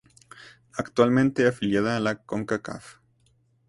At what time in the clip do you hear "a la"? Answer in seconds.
1.95-2.15